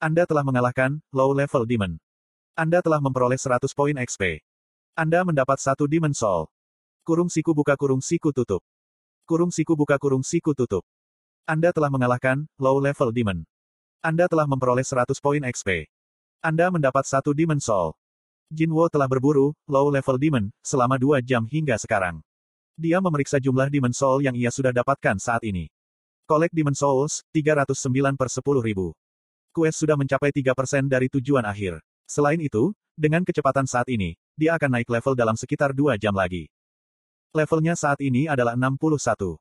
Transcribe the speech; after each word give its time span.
Anda 0.00 0.24
telah 0.24 0.40
mengalahkan 0.40 0.96
low 1.12 1.28
level 1.36 1.68
demon. 1.68 2.00
Anda 2.56 2.80
telah 2.80 3.04
memperoleh 3.04 3.36
100 3.36 3.68
poin 3.76 3.92
XP. 4.00 4.40
Anda 4.96 5.20
mendapat 5.28 5.60
satu 5.60 5.84
demon 5.84 6.16
soul. 6.16 6.48
Kurung 7.04 7.28
siku 7.28 7.52
buka 7.52 7.76
kurung 7.76 8.00
siku 8.00 8.32
tutup. 8.32 8.64
Kurung 9.28 9.52
siku 9.52 9.76
buka 9.76 10.00
kurung 10.00 10.24
siku 10.24 10.56
tutup. 10.56 10.88
Anda 11.44 11.68
telah 11.68 11.92
mengalahkan 11.92 12.48
low 12.56 12.80
level 12.80 13.12
demon. 13.12 13.44
Anda 14.00 14.24
telah 14.24 14.48
memperoleh 14.48 14.88
100 14.88 15.20
poin 15.20 15.44
XP. 15.44 15.84
Anda 16.40 16.72
mendapat 16.72 17.04
satu 17.04 17.36
demon 17.36 17.60
soul. 17.60 17.92
Jinwo 18.48 18.88
telah 18.88 19.04
berburu 19.04 19.52
low 19.68 19.92
level 19.92 20.16
demon 20.16 20.48
selama 20.64 20.96
dua 20.96 21.20
jam 21.20 21.44
hingga 21.44 21.76
sekarang. 21.76 22.24
Dia 22.72 23.04
memeriksa 23.04 23.36
jumlah 23.36 23.68
demon 23.68 23.92
soul 23.92 24.24
yang 24.24 24.32
ia 24.32 24.48
sudah 24.48 24.72
dapatkan 24.72 25.20
saat 25.20 25.44
ini. 25.44 25.68
Kolek 26.24 26.56
demon 26.56 26.72
souls 26.72 27.20
309 27.36 28.16
per 28.16 28.32
10 28.32 28.64
ribu. 28.64 28.96
Quest 29.50 29.82
sudah 29.82 29.98
mencapai 29.98 30.30
3% 30.30 30.86
dari 30.86 31.10
tujuan 31.10 31.42
akhir. 31.42 31.82
Selain 32.06 32.38
itu, 32.38 32.70
dengan 32.94 33.26
kecepatan 33.26 33.66
saat 33.66 33.90
ini, 33.90 34.14
dia 34.38 34.54
akan 34.54 34.78
naik 34.78 34.86
level 34.86 35.18
dalam 35.18 35.34
sekitar 35.34 35.74
dua 35.74 35.98
jam 35.98 36.14
lagi. 36.14 36.46
Levelnya 37.30 37.74
saat 37.74 37.98
ini 38.02 38.26
adalah 38.26 38.58
61. 38.58 39.38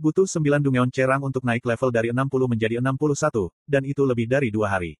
Butuh 0.00 0.24
9 0.24 0.60
dungeon 0.60 0.88
cerang 0.88 1.20
untuk 1.20 1.44
naik 1.44 1.64
level 1.64 1.92
dari 1.92 2.08
60 2.12 2.28
menjadi 2.48 2.80
61, 2.80 3.52
dan 3.68 3.82
itu 3.84 4.02
lebih 4.04 4.24
dari 4.28 4.48
dua 4.48 4.72
hari. 4.72 4.96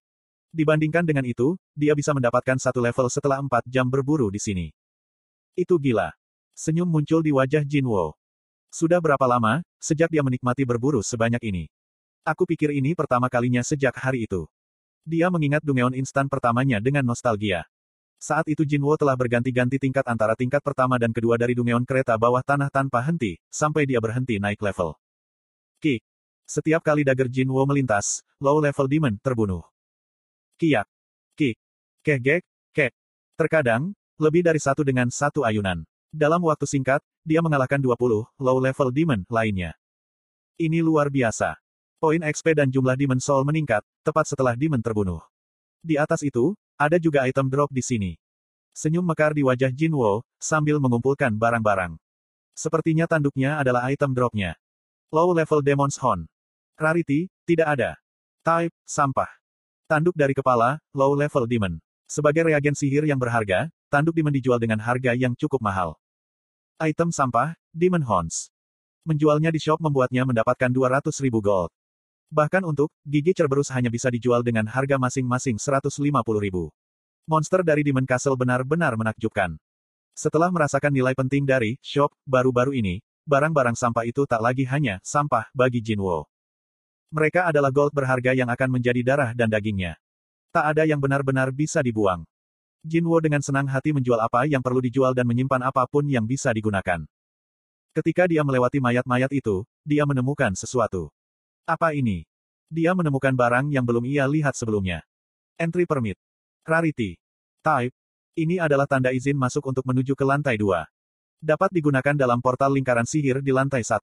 Dibandingkan 0.53 1.01
dengan 1.01 1.25
itu, 1.25 1.57
dia 1.73 1.97
bisa 1.97 2.13
mendapatkan 2.13 2.61
satu 2.61 2.77
level 2.77 3.09
setelah 3.09 3.41
empat 3.41 3.65
jam 3.65 3.89
berburu 3.89 4.29
di 4.29 4.37
sini. 4.37 4.69
Itu 5.57 5.81
gila. 5.81 6.13
Senyum 6.53 6.85
muncul 6.85 7.25
di 7.25 7.33
wajah 7.33 7.65
Jinwo. 7.65 8.13
Sudah 8.69 9.01
berapa 9.01 9.25
lama, 9.25 9.65
sejak 9.81 10.13
dia 10.13 10.21
menikmati 10.21 10.61
berburu 10.61 11.01
sebanyak 11.01 11.41
ini? 11.41 11.65
Aku 12.23 12.47
pikir 12.47 12.71
ini 12.71 12.95
pertama 12.95 13.27
kalinya 13.27 13.59
sejak 13.59 13.91
hari 13.99 14.23
itu. 14.23 14.47
Dia 15.03 15.27
mengingat 15.27 15.59
Dungeon 15.59 15.91
instan 15.91 16.31
pertamanya 16.31 16.79
dengan 16.79 17.03
nostalgia. 17.03 17.67
Saat 18.15 18.47
itu 18.47 18.63
Jinwo 18.63 18.95
telah 18.95 19.19
berganti-ganti 19.19 19.75
tingkat 19.75 20.07
antara 20.07 20.31
tingkat 20.31 20.63
pertama 20.63 20.95
dan 20.95 21.11
kedua 21.11 21.35
dari 21.35 21.51
Dungeon 21.51 21.83
kereta 21.83 22.15
bawah 22.15 22.39
tanah 22.39 22.71
tanpa 22.71 23.03
henti, 23.03 23.35
sampai 23.51 23.83
dia 23.83 23.99
berhenti 23.99 24.39
naik 24.39 24.63
level. 24.63 24.95
Kick. 25.83 25.99
Setiap 26.47 26.79
kali 26.79 27.03
dagger 27.03 27.27
Jinwo 27.27 27.67
melintas, 27.67 28.23
low 28.39 28.63
level 28.63 28.87
demon 28.87 29.19
terbunuh. 29.19 29.67
Kiak. 30.55 30.87
Kik. 31.35 31.59
Kegek. 32.07 32.43
Kek. 32.71 32.95
Terkadang, 33.35 33.91
lebih 34.15 34.47
dari 34.47 34.63
satu 34.63 34.87
dengan 34.87 35.11
satu 35.11 35.43
ayunan. 35.43 35.83
Dalam 36.07 36.39
waktu 36.47 36.63
singkat, 36.63 37.03
dia 37.27 37.43
mengalahkan 37.43 37.81
20 37.81 37.99
low-level 38.37 38.89
demon 38.93 39.25
lainnya. 39.27 39.75
Ini 40.55 40.79
luar 40.85 41.09
biasa. 41.09 41.62
Poin 42.03 42.19
XP 42.19 42.51
dan 42.51 42.67
jumlah 42.67 42.99
demon 42.99 43.15
soul 43.15 43.47
meningkat, 43.47 43.79
tepat 44.03 44.27
setelah 44.27 44.59
demon 44.59 44.83
terbunuh. 44.83 45.23
Di 45.79 45.95
atas 45.95 46.19
itu, 46.19 46.51
ada 46.75 46.99
juga 46.99 47.23
item 47.23 47.47
drop 47.47 47.71
di 47.71 47.79
sini. 47.79 48.19
Senyum 48.75 49.07
mekar 49.07 49.31
di 49.31 49.39
wajah 49.39 49.71
Jinwo, 49.71 50.19
sambil 50.35 50.83
mengumpulkan 50.83 51.31
barang-barang. 51.31 51.95
Sepertinya 52.59 53.07
tanduknya 53.07 53.55
adalah 53.55 53.87
item 53.87 54.11
dropnya. 54.11 54.59
Low 55.15 55.31
level 55.31 55.63
Demon's 55.63 55.95
Horn. 55.95 56.27
Rarity, 56.75 57.31
tidak 57.47 57.71
ada. 57.71 57.95
Type, 58.43 58.75
sampah. 58.83 59.31
Tanduk 59.87 60.19
dari 60.19 60.35
kepala, 60.35 60.83
low 60.91 61.15
level 61.15 61.47
demon. 61.47 61.79
Sebagai 62.03 62.51
reagen 62.51 62.75
sihir 62.75 63.07
yang 63.07 63.15
berharga, 63.15 63.71
tanduk 63.87 64.11
demon 64.11 64.35
dijual 64.35 64.59
dengan 64.59 64.83
harga 64.83 65.15
yang 65.15 65.39
cukup 65.39 65.63
mahal. 65.63 65.95
Item 66.83 67.15
sampah, 67.15 67.55
Demon 67.71 68.03
Horns. 68.03 68.51
Menjualnya 69.07 69.55
di 69.55 69.63
shop 69.63 69.79
membuatnya 69.79 70.27
mendapatkan 70.27 70.67
200 70.67 71.15
ribu 71.23 71.39
gold. 71.39 71.71
Bahkan 72.29 72.63
untuk, 72.63 72.93
gigi 73.03 73.33
Cerberus 73.33 73.73
hanya 73.73 73.91
bisa 73.91 74.07
dijual 74.07 74.45
dengan 74.45 74.69
harga 74.69 74.95
masing-masing 75.01 75.59
150 75.59 75.99
ribu. 76.37 76.69
Monster 77.23 77.63
dari 77.63 77.87
Demon 77.87 78.03
Castle 78.03 78.35
benar-benar 78.35 78.99
menakjubkan. 78.99 79.55
Setelah 80.13 80.53
merasakan 80.53 80.93
nilai 80.93 81.17
penting 81.17 81.47
dari 81.47 81.81
shop 81.81 82.13
baru-baru 82.27 82.77
ini, 82.77 83.01
barang-barang 83.25 83.73
sampah 83.73 84.05
itu 84.05 84.27
tak 84.27 84.43
lagi 84.43 84.67
hanya 84.67 85.01
sampah 85.01 85.47
bagi 85.55 85.79
Jinwo. 85.79 86.27
Mereka 87.09 87.49
adalah 87.49 87.71
gold 87.71 87.95
berharga 87.95 88.35
yang 88.37 88.51
akan 88.51 88.69
menjadi 88.77 89.01
darah 89.01 89.31
dan 89.31 89.49
dagingnya. 89.49 89.97
Tak 90.53 90.75
ada 90.75 90.83
yang 90.85 91.01
benar-benar 91.01 91.49
bisa 91.49 91.81
dibuang. 91.81 92.27
Jinwo 92.83 93.15
dengan 93.23 93.39
senang 93.39 93.65
hati 93.71 93.95
menjual 93.95 94.19
apa 94.19 94.43
yang 94.43 94.59
perlu 94.59 94.83
dijual 94.83 95.15
dan 95.15 95.23
menyimpan 95.23 95.63
apa 95.63 95.87
pun 95.87 96.03
yang 96.03 96.27
bisa 96.27 96.51
digunakan. 96.51 97.07
Ketika 97.95 98.27
dia 98.27 98.43
melewati 98.43 98.83
mayat-mayat 98.83 99.31
itu, 99.31 99.63
dia 99.87 100.03
menemukan 100.03 100.51
sesuatu. 100.57 101.13
Apa 101.63 101.95
ini? 101.95 102.27
Dia 102.67 102.91
menemukan 102.91 103.31
barang 103.31 103.71
yang 103.71 103.87
belum 103.87 104.03
ia 104.03 104.27
lihat 104.27 104.51
sebelumnya. 104.51 104.99
Entry 105.55 105.87
permit. 105.87 106.19
Rarity. 106.67 107.15
Type. 107.63 107.95
Ini 108.35 108.59
adalah 108.59 108.83
tanda 108.83 109.15
izin 109.15 109.39
masuk 109.39 109.71
untuk 109.71 109.87
menuju 109.87 110.11
ke 110.11 110.27
lantai 110.27 110.59
2. 110.59 110.83
Dapat 111.39 111.71
digunakan 111.71 112.19
dalam 112.19 112.43
portal 112.43 112.75
lingkaran 112.75 113.07
sihir 113.07 113.39
di 113.39 113.55
lantai 113.55 113.79
1. 113.79 113.95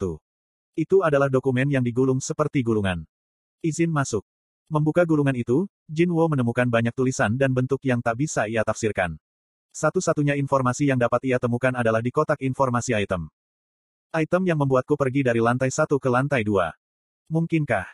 Itu 0.73 1.05
adalah 1.05 1.29
dokumen 1.29 1.69
yang 1.69 1.85
digulung 1.85 2.17
seperti 2.25 2.65
gulungan. 2.65 3.05
Izin 3.61 3.93
masuk. 3.93 4.25
Membuka 4.73 5.05
gulungan 5.05 5.37
itu, 5.37 5.69
Jinwo 5.85 6.25
menemukan 6.33 6.65
banyak 6.65 6.97
tulisan 6.97 7.37
dan 7.37 7.53
bentuk 7.53 7.85
yang 7.85 8.01
tak 8.01 8.17
bisa 8.17 8.49
ia 8.49 8.65
tafsirkan. 8.65 9.21
Satu-satunya 9.77 10.33
informasi 10.41 10.89
yang 10.89 10.97
dapat 10.97 11.29
ia 11.29 11.37
temukan 11.37 11.77
adalah 11.77 12.01
di 12.01 12.09
kotak 12.09 12.41
informasi 12.41 12.97
item. 12.97 13.29
Item 14.17 14.49
yang 14.49 14.57
membuatku 14.57 14.97
pergi 14.97 15.29
dari 15.29 15.45
lantai 15.45 15.69
satu 15.69 16.01
ke 16.01 16.09
lantai 16.09 16.41
dua. 16.41 16.73
Mungkinkah? 17.31 17.87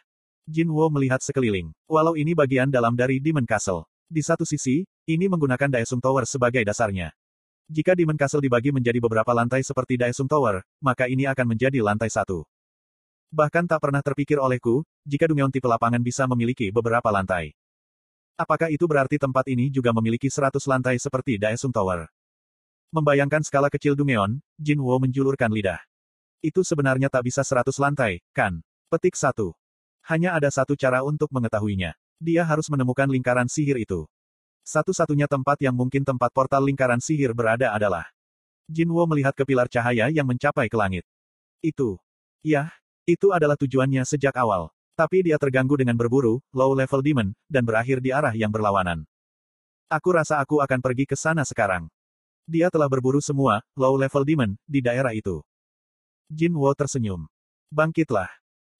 Jinwo 0.48 0.88
melihat 0.88 1.20
sekeliling. 1.20 1.68
Walau 1.84 2.16
ini 2.16 2.32
bagian 2.32 2.72
dalam 2.72 2.96
dari 2.96 3.20
Demon 3.20 3.44
Castle. 3.44 3.84
Di 4.08 4.24
satu 4.24 4.48
sisi, 4.48 4.88
ini 5.04 5.28
menggunakan 5.28 5.76
Daesung 5.76 6.00
Tower 6.00 6.24
sebagai 6.24 6.64
dasarnya. 6.64 7.12
Jika 7.68 7.92
Demon 7.92 8.16
Castle 8.16 8.40
dibagi 8.40 8.72
menjadi 8.72 8.96
beberapa 8.96 9.36
lantai 9.36 9.60
seperti 9.60 10.00
Daesung 10.00 10.24
Tower, 10.24 10.64
maka 10.80 11.04
ini 11.04 11.28
akan 11.28 11.52
menjadi 11.52 11.84
lantai 11.84 12.08
satu. 12.08 12.48
Bahkan 13.28 13.68
tak 13.68 13.84
pernah 13.84 14.00
terpikir 14.00 14.40
olehku, 14.40 14.80
jika 15.04 15.28
Dungeon 15.28 15.52
tipe 15.52 15.68
lapangan 15.68 16.00
bisa 16.00 16.24
memiliki 16.24 16.72
beberapa 16.72 17.12
lantai. 17.12 17.52
Apakah 18.40 18.72
itu 18.72 18.88
berarti 18.88 19.20
tempat 19.20 19.44
ini 19.52 19.68
juga 19.68 19.92
memiliki 19.92 20.32
100 20.32 20.56
lantai 20.64 20.96
seperti 20.96 21.36
Daesung 21.36 21.76
Tower? 21.76 22.08
Membayangkan 22.88 23.44
skala 23.44 23.68
kecil 23.68 24.00
Dungeon, 24.00 24.40
Jinwo 24.56 24.96
menjulurkan 24.96 25.52
lidah. 25.52 25.84
Itu 26.40 26.64
sebenarnya 26.64 27.12
tak 27.12 27.28
bisa 27.28 27.44
100 27.44 27.76
lantai, 27.76 28.24
kan? 28.32 28.64
Petik 28.86 29.18
1. 29.18 29.34
Hanya 30.06 30.38
ada 30.38 30.46
satu 30.46 30.78
cara 30.78 31.02
untuk 31.02 31.26
mengetahuinya. 31.34 31.98
Dia 32.22 32.46
harus 32.46 32.70
menemukan 32.70 33.10
lingkaran 33.10 33.50
sihir 33.50 33.82
itu. 33.82 34.06
Satu-satunya 34.62 35.26
tempat 35.26 35.58
yang 35.58 35.74
mungkin 35.74 36.06
tempat 36.06 36.30
portal 36.30 36.62
lingkaran 36.62 37.02
sihir 37.02 37.34
berada 37.34 37.74
adalah 37.74 38.06
Jinwo 38.70 39.02
melihat 39.10 39.34
ke 39.34 39.42
pilar 39.42 39.66
cahaya 39.66 40.06
yang 40.06 40.22
mencapai 40.30 40.70
ke 40.70 40.78
langit. 40.78 41.02
Itu. 41.58 41.98
Yah, 42.46 42.70
itu 43.10 43.34
adalah 43.34 43.58
tujuannya 43.58 44.06
sejak 44.06 44.38
awal. 44.38 44.70
Tapi 44.94 45.26
dia 45.26 45.34
terganggu 45.34 45.74
dengan 45.74 45.98
berburu, 45.98 46.38
low-level 46.54 47.02
demon, 47.02 47.34
dan 47.50 47.66
berakhir 47.66 47.98
di 47.98 48.14
arah 48.14 48.38
yang 48.38 48.54
berlawanan. 48.54 49.02
Aku 49.90 50.14
rasa 50.14 50.38
aku 50.38 50.62
akan 50.62 50.78
pergi 50.78 51.10
ke 51.10 51.18
sana 51.18 51.42
sekarang. 51.42 51.90
Dia 52.46 52.70
telah 52.70 52.86
berburu 52.86 53.18
semua, 53.18 53.66
low-level 53.74 54.22
demon, 54.22 54.54
di 54.62 54.78
daerah 54.78 55.10
itu. 55.10 55.42
Jin 56.30 56.54
Wo 56.54 56.70
tersenyum. 56.70 57.26
Bangkitlah. 57.74 58.30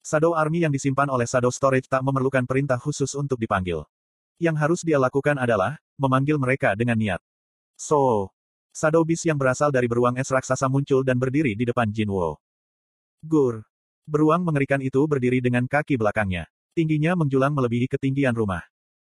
Shadow 0.07 0.39
Army 0.39 0.63
yang 0.63 0.71
disimpan 0.71 1.11
oleh 1.11 1.27
Shadow 1.27 1.51
Storage 1.51 1.91
tak 1.91 1.99
memerlukan 2.07 2.47
perintah 2.47 2.79
khusus 2.79 3.11
untuk 3.19 3.43
dipanggil. 3.43 3.83
Yang 4.39 4.57
harus 4.63 4.81
dia 4.87 5.03
lakukan 5.03 5.35
adalah, 5.35 5.83
memanggil 5.99 6.39
mereka 6.39 6.79
dengan 6.79 6.95
niat. 6.95 7.19
So, 7.75 8.31
Shadow 8.71 9.03
Beast 9.03 9.27
yang 9.27 9.35
berasal 9.35 9.75
dari 9.75 9.91
beruang 9.91 10.15
es 10.15 10.31
raksasa 10.31 10.71
muncul 10.71 11.03
dan 11.03 11.19
berdiri 11.19 11.59
di 11.59 11.67
depan 11.67 11.91
Jin 11.91 12.15
Wo. 12.15 12.39
Gur. 13.19 13.67
Beruang 14.07 14.47
mengerikan 14.47 14.79
itu 14.79 15.03
berdiri 15.11 15.43
dengan 15.43 15.67
kaki 15.67 15.99
belakangnya. 15.99 16.47
Tingginya 16.79 17.19
menjulang 17.19 17.51
melebihi 17.51 17.91
ketinggian 17.91 18.39
rumah. 18.39 18.63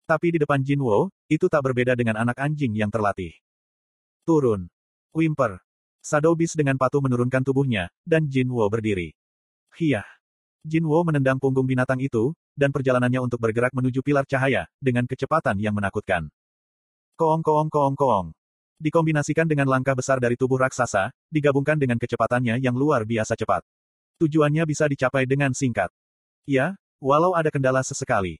Tapi 0.07 0.31
di 0.31 0.39
depan 0.39 0.63
Jinwo, 0.63 1.11
itu 1.27 1.51
tak 1.51 1.67
berbeda 1.67 1.99
dengan 1.99 2.15
anak 2.15 2.39
anjing 2.39 2.71
yang 2.71 2.87
terlatih. 2.87 3.35
Turun. 4.23 4.71
Whimper. 5.11 5.59
Shadow 5.99 6.31
Beast 6.31 6.55
dengan 6.55 6.79
patuh 6.79 7.03
menurunkan 7.03 7.43
tubuhnya, 7.43 7.91
dan 8.07 8.31
Jinwo 8.31 8.63
berdiri. 8.71 9.11
Hiyah. 10.67 10.83
Jinwo 10.83 10.99
menendang 11.07 11.39
punggung 11.39 11.63
binatang 11.63 12.03
itu, 12.03 12.35
dan 12.59 12.75
perjalanannya 12.75 13.23
untuk 13.23 13.39
bergerak 13.39 13.71
menuju 13.71 14.03
pilar 14.03 14.27
cahaya, 14.27 14.67
dengan 14.83 15.07
kecepatan 15.07 15.55
yang 15.63 15.71
menakutkan. 15.71 16.27
Koong 17.15 17.39
koong 17.41 17.71
koong 17.71 17.95
koong. 17.95 18.27
Dikombinasikan 18.77 19.49
dengan 19.49 19.65
langkah 19.65 19.97
besar 19.97 20.21
dari 20.21 20.37
tubuh 20.37 20.61
raksasa, 20.61 21.09
digabungkan 21.33 21.81
dengan 21.81 21.97
kecepatannya 21.97 22.61
yang 22.61 22.77
luar 22.77 23.09
biasa 23.09 23.33
cepat. 23.33 23.65
Tujuannya 24.21 24.67
bisa 24.69 24.85
dicapai 24.85 25.25
dengan 25.25 25.49
singkat. 25.55 25.89
Ya, 26.45 26.77
walau 27.01 27.33
ada 27.33 27.49
kendala 27.49 27.81
sesekali. 27.81 28.37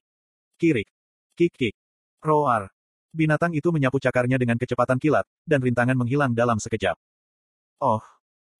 Kirik. 0.62 0.86
Kik-kik. 1.34 1.74
Roar. 2.22 2.70
Binatang 3.14 3.54
itu 3.58 3.74
menyapu 3.74 3.98
cakarnya 3.98 4.38
dengan 4.38 4.62
kecepatan 4.62 5.02
kilat, 5.02 5.26
dan 5.48 5.58
rintangan 5.58 5.98
menghilang 5.98 6.38
dalam 6.38 6.62
sekejap. 6.62 6.94
Oh. 7.82 8.02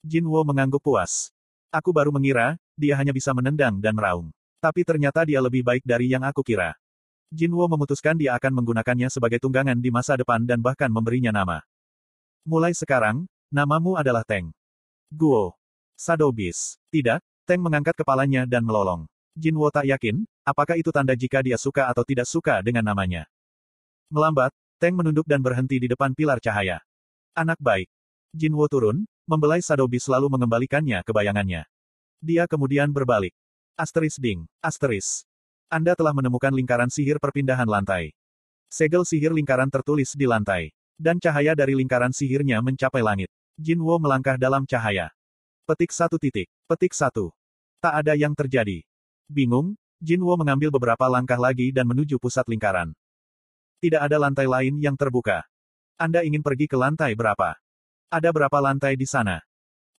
Jinwo 0.02 0.46
mengangguk 0.46 0.82
puas. 0.82 1.34
Aku 1.74 1.90
baru 1.94 2.14
mengira, 2.14 2.58
dia 2.78 2.94
hanya 2.96 3.12
bisa 3.12 3.34
menendang 3.34 3.82
dan 3.82 3.98
meraung. 3.98 4.30
Tapi 4.62 4.86
ternyata 4.86 5.26
dia 5.26 5.42
lebih 5.42 5.66
baik 5.66 5.82
dari 5.82 6.14
yang 6.14 6.22
aku 6.22 6.46
kira. 6.46 6.78
Jinwo 7.28 7.68
memutuskan 7.68 8.16
dia 8.16 8.38
akan 8.40 8.64
menggunakannya 8.64 9.12
sebagai 9.12 9.42
tunggangan 9.44 9.76
di 9.76 9.92
masa 9.92 10.16
depan 10.16 10.48
dan 10.48 10.64
bahkan 10.64 10.88
memberinya 10.88 11.36
nama. 11.36 11.60
Mulai 12.48 12.72
sekarang, 12.72 13.28
namamu 13.52 14.00
adalah 14.00 14.24
Teng. 14.24 14.56
Guo. 15.12 15.58
Shadow 16.00 16.32
Beast. 16.32 16.80
Tidak, 16.88 17.20
Teng 17.44 17.60
mengangkat 17.60 18.00
kepalanya 18.00 18.48
dan 18.48 18.64
melolong. 18.64 19.04
Jinwo 19.36 19.68
tak 19.68 19.86
yakin, 19.86 20.24
apakah 20.48 20.80
itu 20.80 20.90
tanda 20.90 21.14
jika 21.14 21.44
dia 21.44 21.60
suka 21.60 21.92
atau 21.92 22.08
tidak 22.08 22.26
suka 22.26 22.64
dengan 22.64 22.88
namanya. 22.88 23.28
Melambat, 24.08 24.56
Teng 24.80 24.96
menunduk 24.96 25.28
dan 25.28 25.44
berhenti 25.44 25.84
di 25.84 25.92
depan 25.92 26.16
pilar 26.16 26.40
cahaya. 26.40 26.80
Anak 27.36 27.60
baik. 27.60 27.92
Jinwo 28.32 28.66
turun, 28.72 29.04
membelai 29.28 29.60
Shadow 29.60 29.86
Beast 29.92 30.08
lalu 30.08 30.32
mengembalikannya 30.32 31.04
ke 31.04 31.12
bayangannya. 31.12 31.68
Dia 32.18 32.50
kemudian 32.50 32.90
berbalik. 32.90 33.34
Asteris 33.78 34.18
ding, 34.18 34.50
asteris. 34.58 35.22
Anda 35.70 35.94
telah 35.94 36.18
menemukan 36.18 36.50
lingkaran 36.50 36.90
sihir 36.90 37.22
perpindahan 37.22 37.70
lantai. 37.70 38.16
Segel 38.74 39.06
sihir 39.06 39.30
lingkaran 39.32 39.70
tertulis 39.70 40.18
di 40.18 40.26
lantai. 40.26 40.74
Dan 40.98 41.22
cahaya 41.22 41.54
dari 41.54 41.78
lingkaran 41.78 42.10
sihirnya 42.10 42.58
mencapai 42.66 43.06
langit. 43.06 43.30
Jinwo 43.54 44.02
melangkah 44.02 44.34
dalam 44.34 44.66
cahaya. 44.66 45.14
Petik 45.70 45.94
satu 45.94 46.18
titik. 46.18 46.50
Petik 46.66 46.98
satu. 46.98 47.30
Tak 47.78 48.02
ada 48.02 48.18
yang 48.18 48.34
terjadi. 48.34 48.82
Bingung, 49.30 49.78
Jinwo 50.02 50.34
mengambil 50.34 50.74
beberapa 50.74 51.06
langkah 51.06 51.38
lagi 51.38 51.70
dan 51.70 51.86
menuju 51.86 52.18
pusat 52.18 52.50
lingkaran. 52.50 52.98
Tidak 53.78 54.02
ada 54.02 54.18
lantai 54.18 54.50
lain 54.50 54.82
yang 54.82 54.98
terbuka. 54.98 55.46
Anda 56.02 56.26
ingin 56.26 56.42
pergi 56.42 56.66
ke 56.66 56.74
lantai 56.74 57.14
berapa? 57.14 57.54
Ada 58.10 58.34
berapa 58.34 58.58
lantai 58.58 58.98
di 58.98 59.06
sana? 59.06 59.38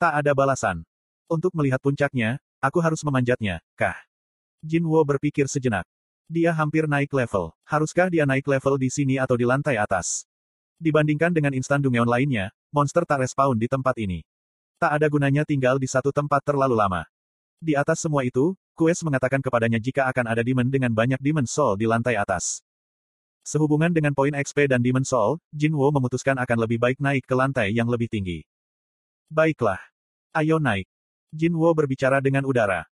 Tak 0.03 0.19
ada 0.19 0.35
balasan. 0.35 0.83
Untuk 1.29 1.53
melihat 1.53 1.77
puncaknya, 1.85 2.41
aku 2.57 2.81
harus 2.81 3.05
memanjatnya, 3.05 3.61
kah? 3.77 4.01
Jinwo 4.65 5.05
berpikir 5.05 5.45
sejenak. 5.45 5.85
Dia 6.25 6.57
hampir 6.57 6.89
naik 6.89 7.13
level. 7.13 7.53
Haruskah 7.69 8.09
dia 8.09 8.25
naik 8.25 8.49
level 8.49 8.81
di 8.81 8.89
sini 8.89 9.21
atau 9.21 9.37
di 9.37 9.45
lantai 9.45 9.77
atas? 9.77 10.25
Dibandingkan 10.81 11.37
dengan 11.37 11.53
instan 11.53 11.85
Dungeon 11.85 12.09
lainnya, 12.09 12.49
monster 12.73 13.05
tak 13.05 13.29
respawn 13.29 13.61
di 13.61 13.69
tempat 13.69 13.93
ini. 14.01 14.25
Tak 14.81 14.97
ada 14.97 15.07
gunanya 15.13 15.45
tinggal 15.45 15.77
di 15.77 15.85
satu 15.85 16.17
tempat 16.17 16.41
terlalu 16.49 16.81
lama. 16.81 17.05
Di 17.61 17.77
atas 17.77 18.01
semua 18.01 18.25
itu, 18.25 18.57
Quest 18.73 19.05
mengatakan 19.05 19.45
kepadanya 19.45 19.77
jika 19.83 20.09
akan 20.09 20.33
ada 20.33 20.41
demon 20.41 20.73
dengan 20.73 20.97
banyak 20.97 21.21
demon 21.21 21.45
soul 21.45 21.77
di 21.77 21.85
lantai 21.85 22.17
atas. 22.17 22.65
Sehubungan 23.45 23.93
dengan 23.93 24.17
poin 24.17 24.33
XP 24.33 24.65
dan 24.65 24.81
demon 24.81 25.05
soul, 25.05 25.37
Jinwo 25.53 25.93
memutuskan 25.93 26.41
akan 26.41 26.65
lebih 26.65 26.81
baik 26.81 27.03
naik 27.05 27.29
ke 27.29 27.35
lantai 27.37 27.77
yang 27.77 27.91
lebih 27.91 28.09
tinggi. 28.09 28.49
Baiklah. 29.29 29.83
Ayo 30.33 30.57
naik. 30.57 30.89
Jinwo 31.29 31.69
berbicara 31.77 32.25
dengan 32.25 32.49
udara. 32.49 32.89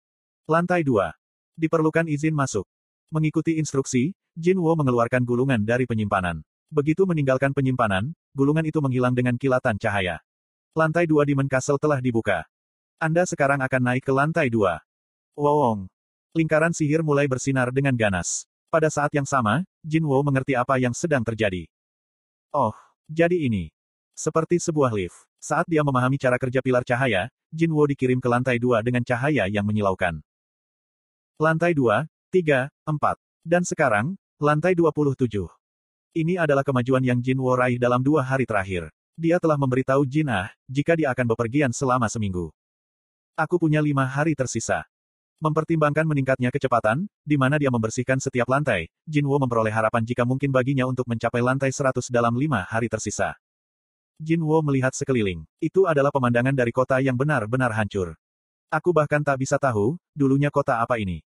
Lantai 0.46 0.84
2. 0.84 1.12
Diperlukan 1.56 2.12
izin 2.12 2.36
masuk. 2.36 2.68
Mengikuti 3.08 3.56
instruksi, 3.56 4.12
Jinwo 4.36 4.76
mengeluarkan 4.76 5.24
gulungan 5.24 5.64
dari 5.64 5.88
penyimpanan. 5.88 6.44
Begitu 6.68 7.08
meninggalkan 7.08 7.56
penyimpanan, 7.56 8.12
gulungan 8.36 8.68
itu 8.68 8.84
menghilang 8.84 9.16
dengan 9.16 9.40
kilatan 9.40 9.80
cahaya. 9.80 10.20
Lantai 10.76 11.08
dua 11.08 11.24
Demon 11.24 11.48
Castle 11.48 11.80
telah 11.80 12.04
dibuka. 12.04 12.44
Anda 13.00 13.24
sekarang 13.24 13.64
akan 13.64 13.82
naik 13.82 14.04
ke 14.04 14.12
lantai 14.12 14.52
dua. 14.52 14.84
Wowong. 15.40 15.88
Lingkaran 16.36 16.76
sihir 16.76 17.00
mulai 17.00 17.32
bersinar 17.32 17.72
dengan 17.72 17.96
ganas. 17.96 18.44
Pada 18.68 18.92
saat 18.92 19.16
yang 19.16 19.24
sama, 19.24 19.64
Jinwo 19.80 20.20
mengerti 20.20 20.52
apa 20.52 20.76
yang 20.76 20.92
sedang 20.92 21.24
terjadi. 21.24 21.64
Oh, 22.52 22.76
jadi 23.08 23.48
ini. 23.48 23.75
Seperti 24.16 24.64
sebuah 24.64 24.96
lift. 24.96 25.28
Saat 25.44 25.68
dia 25.68 25.84
memahami 25.84 26.16
cara 26.16 26.40
kerja 26.40 26.64
pilar 26.64 26.88
cahaya, 26.88 27.28
Jinwo 27.52 27.84
dikirim 27.84 28.24
ke 28.24 28.32
lantai 28.32 28.58
dua 28.58 28.80
dengan 28.80 29.04
cahaya 29.04 29.46
yang 29.52 29.68
menyilaukan. 29.68 30.24
Lantai 31.36 31.76
2, 31.76 32.08
3, 32.32 32.72
4. 32.88 33.20
Dan 33.44 33.68
sekarang, 33.68 34.16
lantai 34.40 34.72
27. 34.72 35.52
Ini 36.16 36.40
adalah 36.40 36.64
kemajuan 36.64 37.04
yang 37.04 37.20
Jin 37.20 37.44
Wo 37.44 37.52
raih 37.60 37.76
dalam 37.76 38.00
dua 38.00 38.24
hari 38.24 38.48
terakhir. 38.48 38.88
Dia 39.20 39.36
telah 39.36 39.60
memberitahu 39.60 40.08
Jin 40.08 40.32
Ah, 40.32 40.48
jika 40.72 40.96
dia 40.96 41.12
akan 41.12 41.36
bepergian 41.36 41.76
selama 41.76 42.08
seminggu. 42.08 42.56
Aku 43.36 43.60
punya 43.60 43.84
lima 43.84 44.08
hari 44.08 44.32
tersisa. 44.32 44.88
Mempertimbangkan 45.44 46.08
meningkatnya 46.08 46.56
kecepatan, 46.56 47.04
di 47.20 47.36
mana 47.36 47.60
dia 47.60 47.68
membersihkan 47.68 48.24
setiap 48.24 48.48
lantai, 48.48 48.88
Jin 49.04 49.28
Wo 49.28 49.36
memperoleh 49.36 49.76
harapan 49.76 50.08
jika 50.08 50.24
mungkin 50.24 50.56
baginya 50.56 50.88
untuk 50.88 51.04
mencapai 51.04 51.44
lantai 51.44 51.76
100 51.76 52.08
dalam 52.08 52.32
lima 52.32 52.64
hari 52.64 52.88
tersisa. 52.88 53.36
Jin 54.16 54.40
Wo 54.40 54.64
melihat 54.64 54.96
sekeliling. 54.96 55.44
Itu 55.60 55.92
adalah 55.92 56.08
pemandangan 56.08 56.56
dari 56.56 56.72
kota 56.72 57.04
yang 57.04 57.20
benar-benar 57.20 57.76
hancur. 57.76 58.16
Aku 58.72 58.96
bahkan 58.96 59.20
tak 59.20 59.44
bisa 59.44 59.60
tahu, 59.60 60.00
dulunya 60.16 60.48
kota 60.48 60.80
apa 60.80 60.96
ini. 60.96 61.20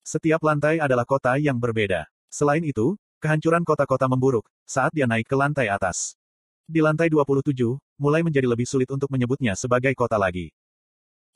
Setiap 0.00 0.40
lantai 0.40 0.80
adalah 0.80 1.04
kota 1.04 1.36
yang 1.36 1.60
berbeda. 1.60 2.08
Selain 2.32 2.64
itu, 2.64 2.96
kehancuran 3.20 3.60
kota-kota 3.60 4.08
memburuk, 4.08 4.48
saat 4.64 4.88
dia 4.96 5.04
naik 5.04 5.28
ke 5.28 5.36
lantai 5.36 5.68
atas. 5.68 6.16
Di 6.64 6.80
lantai 6.80 7.12
27, 7.12 7.76
mulai 8.00 8.24
menjadi 8.24 8.48
lebih 8.48 8.64
sulit 8.64 8.88
untuk 8.88 9.12
menyebutnya 9.12 9.52
sebagai 9.52 9.92
kota 9.92 10.16
lagi. 10.16 10.48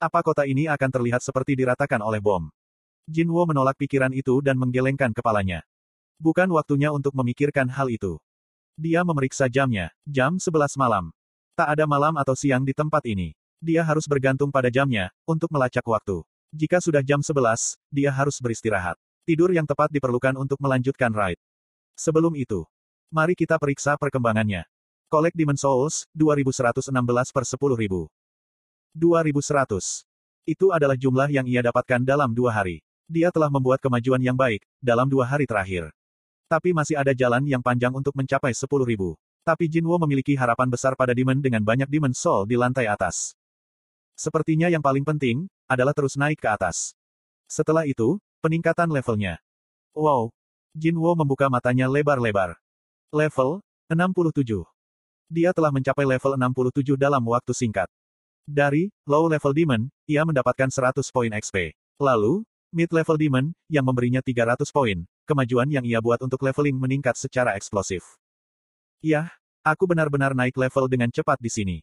Apa 0.00 0.24
kota 0.24 0.48
ini 0.48 0.72
akan 0.72 0.88
terlihat 0.88 1.20
seperti 1.20 1.52
diratakan 1.52 2.00
oleh 2.00 2.18
bom? 2.18 2.48
Jinwo 3.04 3.44
menolak 3.44 3.76
pikiran 3.76 4.10
itu 4.16 4.40
dan 4.40 4.56
menggelengkan 4.56 5.12
kepalanya. 5.12 5.60
Bukan 6.16 6.48
waktunya 6.48 6.88
untuk 6.88 7.12
memikirkan 7.12 7.68
hal 7.68 7.92
itu. 7.92 8.16
Dia 8.74 9.06
memeriksa 9.06 9.46
jamnya, 9.46 9.94
jam 10.02 10.34
11 10.34 10.74
malam. 10.74 11.14
Tak 11.54 11.78
ada 11.78 11.86
malam 11.86 12.18
atau 12.18 12.34
siang 12.34 12.66
di 12.66 12.74
tempat 12.74 13.06
ini. 13.06 13.30
Dia 13.62 13.86
harus 13.86 14.10
bergantung 14.10 14.50
pada 14.50 14.66
jamnya, 14.66 15.14
untuk 15.22 15.46
melacak 15.54 15.86
waktu. 15.86 16.26
Jika 16.50 16.82
sudah 16.82 16.98
jam 17.06 17.22
11, 17.22 17.78
dia 17.94 18.10
harus 18.10 18.42
beristirahat. 18.42 18.98
Tidur 19.22 19.54
yang 19.54 19.62
tepat 19.62 19.94
diperlukan 19.94 20.34
untuk 20.34 20.58
melanjutkan 20.58 21.14
ride. 21.14 21.38
Sebelum 21.94 22.34
itu, 22.34 22.66
mari 23.14 23.38
kita 23.38 23.62
periksa 23.62 23.94
perkembangannya. 23.94 24.66
Collect 25.06 25.38
Demon 25.38 25.54
Souls, 25.54 26.10
2116 26.10 26.90
per 27.30 27.46
10.000. 27.46 28.10
2100. 28.98 30.02
Itu 30.50 30.74
adalah 30.74 30.98
jumlah 30.98 31.30
yang 31.30 31.46
ia 31.46 31.62
dapatkan 31.62 32.02
dalam 32.02 32.34
dua 32.34 32.50
hari. 32.50 32.82
Dia 33.06 33.30
telah 33.30 33.48
membuat 33.54 33.78
kemajuan 33.78 34.18
yang 34.18 34.34
baik, 34.34 34.66
dalam 34.82 35.06
dua 35.06 35.30
hari 35.30 35.46
terakhir. 35.46 35.94
Tapi 36.44 36.76
masih 36.76 37.00
ada 37.00 37.16
jalan 37.16 37.44
yang 37.48 37.64
panjang 37.64 37.92
untuk 37.92 38.12
mencapai 38.12 38.52
10.000. 38.52 38.64
Tapi 39.44 39.64
Jinwo 39.68 39.96
memiliki 40.00 40.32
harapan 40.36 40.72
besar 40.72 40.96
pada 40.96 41.12
Demon 41.12 41.40
dengan 41.40 41.60
banyak 41.60 41.88
Demon 41.88 42.16
Soul 42.16 42.48
di 42.48 42.56
lantai 42.56 42.88
atas. 42.88 43.36
Sepertinya 44.16 44.72
yang 44.72 44.80
paling 44.80 45.04
penting, 45.04 45.44
adalah 45.66 45.92
terus 45.92 46.14
naik 46.14 46.40
ke 46.40 46.48
atas. 46.48 46.96
Setelah 47.48 47.84
itu, 47.84 48.16
peningkatan 48.40 48.88
levelnya. 48.88 49.40
Wow! 49.92 50.32
Jinwo 50.72 51.12
membuka 51.14 51.52
matanya 51.52 51.86
lebar-lebar. 51.86 52.56
Level, 53.12 53.62
67. 53.92 54.64
Dia 55.28 55.52
telah 55.52 55.72
mencapai 55.72 56.04
level 56.08 56.36
67 56.36 56.96
dalam 56.96 57.22
waktu 57.24 57.52
singkat. 57.52 57.88
Dari, 58.44 58.92
low 59.08 59.24
level 59.24 59.56
demon, 59.56 59.88
ia 60.04 60.20
mendapatkan 60.24 60.68
100 60.68 61.00
poin 61.08 61.32
XP. 61.32 61.72
Lalu, 61.96 62.44
mid 62.74 62.92
level 62.92 63.16
demon, 63.16 63.56
yang 63.72 63.88
memberinya 63.88 64.20
300 64.20 64.68
poin, 64.68 65.06
kemajuan 65.24 65.68
yang 65.72 65.84
ia 65.84 65.98
buat 65.98 66.20
untuk 66.20 66.40
leveling 66.44 66.76
meningkat 66.76 67.16
secara 67.16 67.56
eksplosif. 67.56 68.04
Yah, 69.04 69.28
aku 69.64 69.84
benar-benar 69.88 70.32
naik 70.32 70.56
level 70.56 70.88
dengan 70.88 71.12
cepat 71.12 71.40
di 71.40 71.50
sini. 71.52 71.76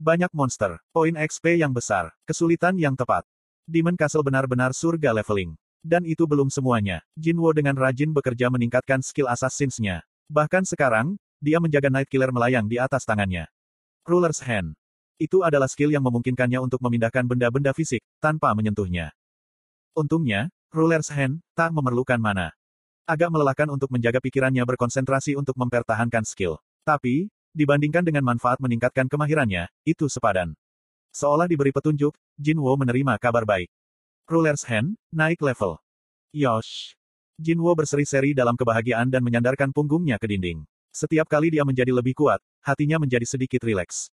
Banyak 0.00 0.32
monster, 0.32 0.80
poin 0.92 1.16
XP 1.16 1.60
yang 1.60 1.72
besar, 1.72 2.12
kesulitan 2.28 2.76
yang 2.76 2.92
tepat. 2.92 3.24
Demon 3.64 3.96
Castle 3.96 4.20
benar-benar 4.20 4.76
surga 4.76 5.16
leveling. 5.16 5.56
Dan 5.84 6.08
itu 6.08 6.24
belum 6.24 6.48
semuanya. 6.48 7.04
Jinwo 7.12 7.52
dengan 7.52 7.76
rajin 7.76 8.12
bekerja 8.12 8.48
meningkatkan 8.48 9.04
skill 9.04 9.28
assassins-nya. 9.28 10.00
Bahkan 10.32 10.64
sekarang, 10.64 11.20
dia 11.44 11.60
menjaga 11.60 11.92
Night 11.92 12.08
Killer 12.08 12.32
melayang 12.32 12.64
di 12.64 12.80
atas 12.80 13.04
tangannya. 13.04 13.44
Ruler's 14.08 14.40
Hand. 14.40 14.76
Itu 15.20 15.44
adalah 15.44 15.68
skill 15.68 15.92
yang 15.92 16.00
memungkinkannya 16.04 16.56
untuk 16.56 16.80
memindahkan 16.80 17.28
benda-benda 17.28 17.76
fisik, 17.76 18.00
tanpa 18.16 18.56
menyentuhnya. 18.56 19.12
Untungnya, 19.92 20.48
Ruler's 20.72 21.12
Hand, 21.12 21.44
tak 21.52 21.70
memerlukan 21.70 22.16
mana. 22.16 22.56
Agak 23.04 23.28
melelahkan 23.28 23.68
untuk 23.68 23.92
menjaga 23.92 24.20
pikirannya 24.20 24.64
berkonsentrasi 24.64 25.36
untuk 25.36 25.54
mempertahankan 25.60 26.24
skill. 26.24 26.56
Tapi, 26.84 27.28
Dibandingkan 27.54 28.02
dengan 28.02 28.26
manfaat 28.26 28.58
meningkatkan 28.58 29.06
kemahirannya, 29.06 29.70
itu 29.86 30.10
sepadan. 30.10 30.58
Seolah 31.14 31.46
diberi 31.46 31.70
petunjuk, 31.70 32.10
Jinwo 32.34 32.74
menerima 32.74 33.14
kabar 33.22 33.46
baik. 33.46 33.70
Ruler's 34.26 34.66
Hand, 34.66 34.98
naik 35.14 35.38
level. 35.38 35.78
Yosh. 36.34 36.98
Jinwo 37.38 37.70
berseri-seri 37.78 38.34
dalam 38.34 38.58
kebahagiaan 38.58 39.06
dan 39.06 39.22
menyandarkan 39.22 39.70
punggungnya 39.70 40.18
ke 40.18 40.26
dinding. 40.26 40.66
Setiap 40.90 41.30
kali 41.30 41.54
dia 41.54 41.62
menjadi 41.62 41.94
lebih 41.94 42.18
kuat, 42.18 42.42
hatinya 42.58 42.98
menjadi 42.98 43.22
sedikit 43.22 43.62
rileks. 43.62 44.10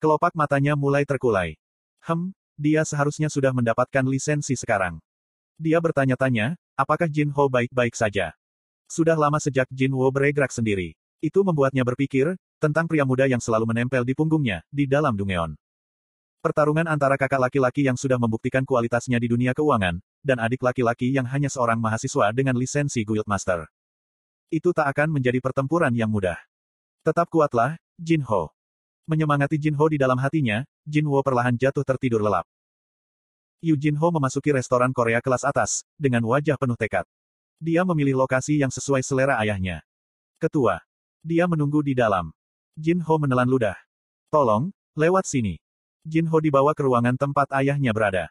Kelopak 0.00 0.32
matanya 0.32 0.72
mulai 0.72 1.04
terkulai. 1.04 1.60
Hem, 2.08 2.32
dia 2.56 2.88
seharusnya 2.88 3.28
sudah 3.28 3.52
mendapatkan 3.52 4.08
lisensi 4.08 4.56
sekarang. 4.56 4.96
Dia 5.60 5.76
bertanya-tanya, 5.76 6.56
apakah 6.78 7.10
Jinho 7.10 7.50
baik-baik 7.50 7.98
saja? 7.98 8.38
Sudah 8.88 9.18
lama 9.20 9.36
sejak 9.36 9.68
Jinwo 9.68 10.08
beregrak 10.08 10.48
sendiri. 10.48 10.96
Itu 11.20 11.44
membuatnya 11.44 11.84
berpikir, 11.84 12.40
tentang 12.56 12.88
pria 12.88 13.04
muda 13.04 13.28
yang 13.28 13.42
selalu 13.42 13.68
menempel 13.68 14.00
di 14.00 14.16
punggungnya, 14.16 14.64
di 14.72 14.88
dalam 14.88 15.12
Dungeon. 15.12 15.58
Pertarungan 16.40 16.88
antara 16.88 17.20
kakak 17.20 17.50
laki-laki 17.50 17.84
yang 17.84 17.98
sudah 17.98 18.16
membuktikan 18.16 18.64
kualitasnya 18.64 19.20
di 19.20 19.28
dunia 19.28 19.52
keuangan, 19.52 20.00
dan 20.24 20.38
adik 20.40 20.64
laki-laki 20.64 21.10
yang 21.12 21.28
hanya 21.28 21.52
seorang 21.52 21.76
mahasiswa 21.76 22.32
dengan 22.32 22.56
lisensi 22.56 23.04
Guildmaster. 23.04 23.68
Itu 24.48 24.72
tak 24.72 24.88
akan 24.96 25.20
menjadi 25.20 25.42
pertempuran 25.44 25.92
yang 25.92 26.08
mudah. 26.08 26.40
Tetap 27.04 27.28
kuatlah, 27.28 27.76
Jin 28.00 28.24
Ho. 28.24 28.54
Menyemangati 29.04 29.60
Jin 29.60 29.76
Ho 29.76 29.84
di 29.92 30.00
dalam 30.00 30.16
hatinya, 30.16 30.64
Jin 30.88 31.04
Wo 31.04 31.20
perlahan 31.20 31.60
jatuh 31.60 31.84
tertidur 31.84 32.24
lelap. 32.24 32.48
Yu 33.58 33.74
Jin 33.74 33.98
Ho 33.98 34.14
memasuki 34.14 34.54
restoran 34.54 34.94
Korea 34.94 35.18
kelas 35.18 35.42
atas, 35.42 35.82
dengan 35.98 36.22
wajah 36.22 36.54
penuh 36.54 36.78
tekad. 36.78 37.02
Dia 37.58 37.82
memilih 37.82 38.14
lokasi 38.14 38.54
yang 38.62 38.70
sesuai 38.70 39.02
selera 39.02 39.34
ayahnya. 39.42 39.82
Ketua. 40.38 40.78
Dia 41.26 41.50
menunggu 41.50 41.82
di 41.82 41.90
dalam. 41.90 42.30
Jin 42.78 43.02
Ho 43.02 43.18
menelan 43.18 43.50
ludah. 43.50 43.74
Tolong, 44.30 44.70
lewat 44.94 45.26
sini. 45.26 45.58
Jin 46.06 46.30
Ho 46.30 46.38
dibawa 46.38 46.70
ke 46.70 46.86
ruangan 46.86 47.18
tempat 47.18 47.50
ayahnya 47.58 47.90
berada. 47.90 48.30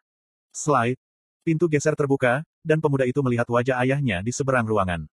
Slide. 0.56 0.96
Pintu 1.44 1.68
geser 1.68 2.00
terbuka, 2.00 2.48
dan 2.64 2.80
pemuda 2.80 3.04
itu 3.04 3.20
melihat 3.20 3.52
wajah 3.52 3.84
ayahnya 3.84 4.24
di 4.24 4.32
seberang 4.32 4.64
ruangan. 4.64 5.12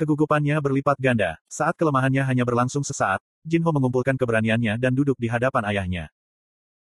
Kegugupannya 0.00 0.56
berlipat 0.64 0.96
ganda. 0.96 1.36
Saat 1.52 1.76
kelemahannya 1.76 2.24
hanya 2.24 2.48
berlangsung 2.48 2.80
sesaat, 2.80 3.20
Jin 3.44 3.60
Ho 3.68 3.76
mengumpulkan 3.76 4.16
keberaniannya 4.16 4.80
dan 4.80 4.96
duduk 4.96 5.20
di 5.20 5.28
hadapan 5.28 5.68
ayahnya. 5.68 6.04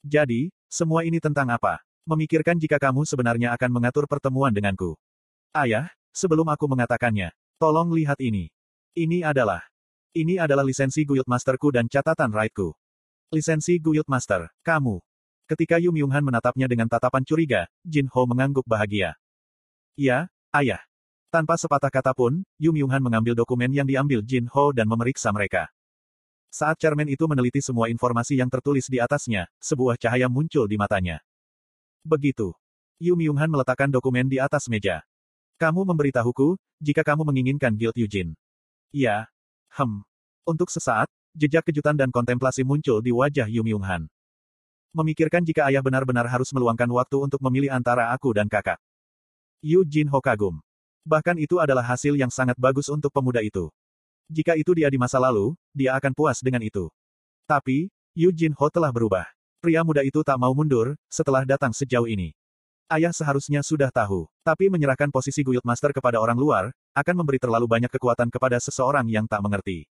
Jadi, 0.07 0.55
semua 0.71 1.03
ini 1.03 1.19
tentang 1.19 1.50
apa? 1.50 1.83
Memikirkan 2.11 2.59
jika 2.59 2.83
kamu 2.83 3.07
sebenarnya 3.07 3.55
akan 3.55 3.71
mengatur 3.71 4.11
pertemuan 4.11 4.50
denganku. 4.50 4.99
Ayah, 5.55 5.95
sebelum 6.11 6.43
aku 6.50 6.67
mengatakannya, 6.67 7.31
tolong 7.55 7.95
lihat 7.95 8.19
ini. 8.19 8.50
Ini 8.99 9.23
adalah. 9.23 9.62
Ini 10.11 10.43
adalah 10.43 10.67
lisensi 10.67 11.07
Guild 11.07 11.31
Masterku 11.31 11.71
dan 11.71 11.87
catatan 11.87 12.35
raidku. 12.35 12.75
Lisensi 13.31 13.79
Guild 13.79 14.11
Master, 14.11 14.50
kamu. 14.67 14.99
Ketika 15.47 15.79
Yu 15.79 15.95
Myung 15.95 16.11
Han 16.11 16.26
menatapnya 16.26 16.67
dengan 16.67 16.90
tatapan 16.90 17.23
curiga, 17.23 17.71
Jin 17.87 18.11
Ho 18.11 18.26
mengangguk 18.26 18.67
bahagia. 18.67 19.14
Ya, 19.95 20.26
ayah. 20.50 20.83
Tanpa 21.31 21.55
sepatah 21.55 21.95
kata 21.95 22.11
pun, 22.11 22.43
Yu 22.59 22.75
Myung 22.75 22.90
Han 22.90 23.07
mengambil 23.07 23.38
dokumen 23.38 23.71
yang 23.71 23.87
diambil 23.87 24.19
Jin 24.26 24.50
Ho 24.50 24.75
dan 24.75 24.90
memeriksa 24.90 25.31
mereka. 25.31 25.71
Saat 26.50 26.83
cermen 26.83 27.07
itu 27.07 27.23
meneliti 27.31 27.62
semua 27.62 27.87
informasi 27.87 28.35
yang 28.35 28.50
tertulis 28.50 28.90
di 28.90 28.99
atasnya, 28.99 29.47
sebuah 29.62 29.95
cahaya 29.95 30.26
muncul 30.26 30.67
di 30.67 30.75
matanya. 30.75 31.23
Begitu. 32.04 32.57
Yu 33.00 33.16
Myung 33.16 33.37
Han 33.40 33.52
meletakkan 33.52 33.88
dokumen 33.88 34.28
di 34.28 34.37
atas 34.40 34.69
meja. 34.69 35.04
Kamu 35.61 35.85
memberitahuku, 35.85 36.57
jika 36.80 37.04
kamu 37.04 37.25
menginginkan 37.28 37.76
Guild 37.76 37.97
Yujin. 37.97 38.33
Ya. 38.92 39.28
Hem. 39.73 40.04
Untuk 40.49 40.73
sesaat, 40.73 41.09
jejak 41.37 41.69
kejutan 41.69 41.97
dan 41.97 42.09
kontemplasi 42.09 42.64
muncul 42.64 43.04
di 43.04 43.12
wajah 43.12 43.47
Yu 43.47 43.61
Myung 43.61 43.85
Han. 43.85 44.09
Memikirkan 44.90 45.47
jika 45.47 45.71
ayah 45.71 45.85
benar-benar 45.85 46.26
harus 46.26 46.50
meluangkan 46.50 46.90
waktu 46.90 47.16
untuk 47.23 47.38
memilih 47.47 47.71
antara 47.71 48.11
aku 48.11 48.35
dan 48.35 48.50
kakak. 48.50 48.83
Yu 49.62 49.87
Jin 49.87 50.11
Ho 50.11 50.19
kagum. 50.19 50.59
Bahkan 51.07 51.38
itu 51.38 51.62
adalah 51.62 51.87
hasil 51.87 52.19
yang 52.19 52.33
sangat 52.33 52.59
bagus 52.59 52.90
untuk 52.90 53.14
pemuda 53.14 53.38
itu. 53.38 53.71
Jika 54.26 54.59
itu 54.59 54.75
dia 54.75 54.90
di 54.90 54.99
masa 54.99 55.23
lalu, 55.23 55.54
dia 55.71 55.95
akan 55.95 56.11
puas 56.11 56.42
dengan 56.42 56.64
itu. 56.64 56.90
Tapi, 57.47 57.87
Yu 58.19 58.35
Jin 58.35 58.57
Ho 58.59 58.66
telah 58.66 58.90
berubah. 58.90 59.30
Pria 59.61 59.85
muda 59.85 60.00
itu 60.00 60.25
tak 60.25 60.40
mau 60.40 60.57
mundur, 60.57 60.97
setelah 61.12 61.45
datang 61.45 61.69
sejauh 61.76 62.09
ini. 62.09 62.33
Ayah 62.88 63.12
seharusnya 63.12 63.61
sudah 63.61 63.93
tahu, 63.93 64.25
tapi 64.40 64.73
menyerahkan 64.73 65.12
posisi 65.12 65.45
Guild 65.45 65.61
Master 65.69 65.93
kepada 65.93 66.17
orang 66.17 66.40
luar, 66.40 66.73
akan 66.97 67.21
memberi 67.21 67.37
terlalu 67.37 67.69
banyak 67.69 67.93
kekuatan 67.93 68.33
kepada 68.33 68.57
seseorang 68.57 69.05
yang 69.12 69.29
tak 69.29 69.45
mengerti. 69.45 69.85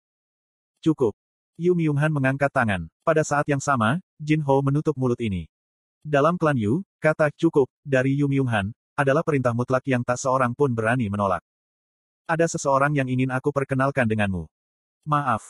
Cukup. 0.79 1.11
Yu 1.59 1.75
Myung 1.75 1.99
Han 1.99 2.15
mengangkat 2.15 2.47
tangan. 2.47 2.87
Pada 3.03 3.27
saat 3.27 3.43
yang 3.51 3.59
sama, 3.59 3.99
Jin 4.23 4.39
Ho 4.47 4.63
menutup 4.63 4.95
mulut 4.95 5.19
ini. 5.19 5.51
Dalam 5.99 6.39
klan 6.39 6.55
Yu, 6.55 6.87
kata 7.03 7.27
cukup, 7.35 7.67
dari 7.83 8.15
Yu 8.15 8.31
Myung 8.31 8.47
Han, 8.47 8.71
adalah 8.95 9.19
perintah 9.19 9.51
mutlak 9.51 9.83
yang 9.83 9.99
tak 9.99 10.15
seorang 10.15 10.55
pun 10.55 10.71
berani 10.71 11.11
menolak. 11.11 11.43
Ada 12.23 12.55
seseorang 12.55 12.95
yang 12.95 13.11
ingin 13.11 13.35
aku 13.35 13.51
perkenalkan 13.51 14.07
denganmu. 14.07 14.47
Maaf. 15.03 15.43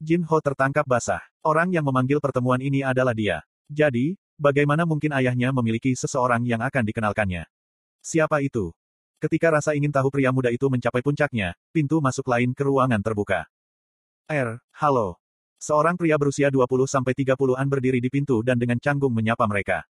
Jin 0.00 0.24
Ho 0.24 0.40
tertangkap 0.40 0.88
basah. 0.88 1.20
Orang 1.44 1.76
yang 1.76 1.84
memanggil 1.84 2.24
pertemuan 2.24 2.64
ini 2.64 2.80
adalah 2.80 3.12
dia. 3.12 3.44
Jadi, 3.70 4.18
bagaimana 4.34 4.82
mungkin 4.82 5.14
ayahnya 5.14 5.54
memiliki 5.54 5.94
seseorang 5.94 6.42
yang 6.42 6.58
akan 6.58 6.82
dikenalkannya? 6.82 7.46
Siapa 8.02 8.42
itu? 8.42 8.74
Ketika 9.22 9.54
rasa 9.54 9.78
ingin 9.78 9.94
tahu 9.94 10.10
pria 10.10 10.34
muda 10.34 10.50
itu 10.50 10.66
mencapai 10.66 11.06
puncaknya, 11.06 11.54
pintu 11.70 12.02
masuk 12.02 12.26
lain 12.26 12.50
ke 12.50 12.66
ruangan 12.66 12.98
terbuka. 12.98 13.46
Er, 14.26 14.58
halo. 14.74 15.22
Seorang 15.62 15.94
pria 15.94 16.18
berusia 16.18 16.50
20-30-an 16.50 17.68
berdiri 17.70 18.02
di 18.02 18.10
pintu 18.10 18.42
dan 18.42 18.58
dengan 18.58 18.82
canggung 18.82 19.14
menyapa 19.14 19.46
mereka. 19.46 19.86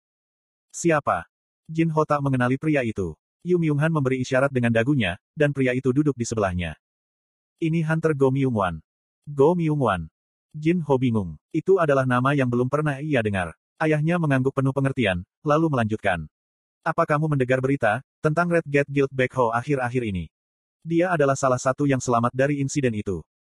Siapa? 0.73 1.28
Jin 1.68 1.92
Ho 1.92 2.06
tak 2.09 2.23
mengenali 2.25 2.56
pria 2.56 2.80
itu. 2.80 3.12
Yu 3.45 3.61
Myung 3.61 3.83
Han 3.83 3.92
memberi 3.92 4.23
isyarat 4.23 4.54
dengan 4.54 4.73
dagunya, 4.73 5.21
dan 5.37 5.52
pria 5.52 5.76
itu 5.76 5.92
duduk 5.92 6.16
di 6.16 6.25
sebelahnya. 6.25 6.78
Ini 7.59 7.85
Hunter 7.85 8.14
Go 8.16 8.33
Myung 8.33 8.56
Wan. 8.56 8.80
Go 9.26 9.52
Myung 9.59 9.83
Wan. 9.83 10.06
Jin 10.54 10.80
Ho 10.87 10.97
bingung. 10.97 11.37
Itu 11.50 11.76
adalah 11.76 12.09
nama 12.09 12.33
yang 12.33 12.49
belum 12.49 12.71
pernah 12.71 13.02
ia 13.02 13.21
dengar. 13.21 13.59
Ayahnya 13.76 14.16
mengangguk 14.16 14.56
penuh 14.56 14.73
pengertian, 14.73 15.21
lalu 15.45 15.68
melanjutkan. 15.68 16.25
Apa 16.80 17.04
kamu 17.04 17.37
mendengar 17.37 17.61
berita, 17.61 18.00
tentang 18.25 18.49
Red 18.49 18.64
Gate 18.64 18.88
Guild 18.88 19.12
Back 19.12 19.37
Ho 19.37 19.52
akhir-akhir 19.52 20.00
ini? 20.00 20.33
Dia 20.80 21.12
adalah 21.12 21.37
salah 21.37 21.61
satu 21.61 21.85
yang 21.85 22.00
selamat 22.00 22.33
dari 22.33 22.64
insiden 22.64 22.97
itu. 22.97 23.21